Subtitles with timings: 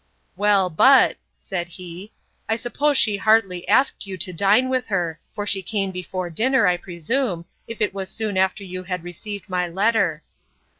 [0.35, 2.11] Well, but, said he,
[2.49, 6.65] I suppose she hardly asked you to dine with her; for she came before dinner,
[6.65, 10.23] I presume, if it was soon after you had received my letter!